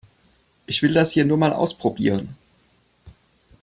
Ich 0.65 0.81
will 0.81 0.95
das 0.95 1.11
hier 1.11 1.25
nur 1.25 1.37
mal 1.37 1.53
ausprobieren. 1.53 2.35